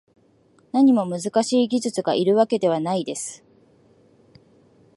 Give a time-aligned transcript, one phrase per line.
[0.71, 3.43] 何も難しい技術がいるわけではないです